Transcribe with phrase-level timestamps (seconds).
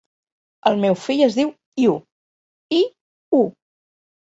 [0.69, 1.51] El meu fill es diu
[1.85, 1.95] Iu:
[2.81, 2.83] i,
[3.45, 3.45] u.